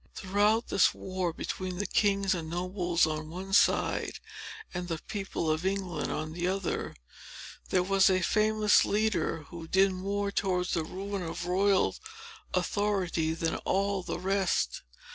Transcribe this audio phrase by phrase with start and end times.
[0.15, 4.19] Throughout this war between the king and nobles on one side,
[4.73, 6.95] and the people of England on the other,
[7.69, 11.95] there was a famous leader, who did more towards the ruin of royal
[12.55, 14.81] authority, than all the rest.